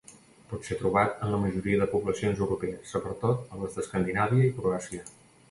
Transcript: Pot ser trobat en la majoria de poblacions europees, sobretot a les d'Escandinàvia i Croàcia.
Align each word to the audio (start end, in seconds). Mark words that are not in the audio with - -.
Pot 0.51 0.69
ser 0.69 0.77
trobat 0.77 1.19
en 1.27 1.33
la 1.33 1.39
majoria 1.43 1.81
de 1.81 1.87
poblacions 1.91 2.41
europees, 2.47 2.81
sobretot 2.93 3.53
a 3.53 3.61
les 3.61 3.79
d'Escandinàvia 3.79 4.51
i 4.51 4.53
Croàcia. 4.59 5.07